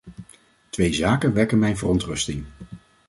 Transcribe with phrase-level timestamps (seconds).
[0.69, 2.45] Twee zaken wekken mijn verontrusting.